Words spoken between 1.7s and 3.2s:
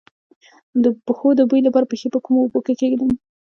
پښې په کومو اوبو کې کیږدم؟